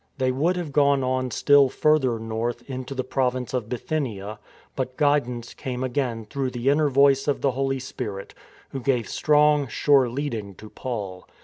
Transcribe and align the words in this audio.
They 0.17 0.31
would 0.31 0.57
have 0.57 0.71
gone 0.71 1.03
on 1.03 1.29
still 1.29 1.69
further 1.69 2.17
north 2.17 2.67
into 2.67 2.95
the 2.95 3.03
Province 3.03 3.53
of 3.53 3.69
Bithynia, 3.69 4.39
but 4.75 4.97
guidance 4.97 5.53
came 5.53 5.83
again 5.83 6.25
through 6.25 6.49
the 6.49 6.69
inner 6.69 6.89
Voice 6.89 7.27
of 7.27 7.41
the 7.41 7.51
Holy 7.51 7.77
Spirit, 7.77 8.33
who 8.69 8.79
gave 8.79 9.07
strong, 9.07 9.67
sure 9.67 10.09
leading 10.09 10.55
to 10.55 10.71
Paul. 10.71 11.27